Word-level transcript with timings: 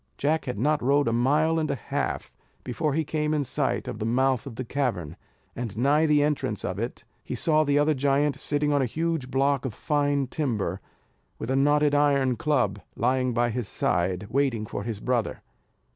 Jack 0.17 0.45
had 0.45 0.57
not 0.57 0.81
rode 0.81 1.07
a 1.07 1.13
mile 1.13 1.59
and 1.59 1.69
a 1.69 1.75
half, 1.75 2.31
before 2.63 2.95
he 2.95 3.03
came 3.05 3.35
in 3.35 3.43
sight 3.43 3.87
of 3.87 3.99
the 3.99 4.03
mouth 4.07 4.47
of 4.47 4.55
the 4.55 4.65
cavern; 4.65 5.15
and 5.55 5.77
nigh 5.77 6.07
the 6.07 6.23
entrance 6.23 6.65
of 6.65 6.79
it, 6.79 7.05
he 7.23 7.35
saw 7.35 7.63
the 7.63 7.77
other 7.77 7.93
giant 7.93 8.35
sitting 8.39 8.73
on 8.73 8.81
a 8.81 8.85
huge 8.87 9.29
block 9.29 9.63
of 9.63 9.75
fine 9.75 10.25
timber, 10.25 10.81
with 11.37 11.51
a 11.51 11.55
knotted 11.55 11.93
iron 11.93 12.35
club 12.35 12.81
lying 12.95 13.31
by 13.31 13.51
his 13.51 13.67
side, 13.67 14.25
waiting 14.31 14.65
for 14.65 14.81
his 14.81 14.99
brother. 14.99 15.43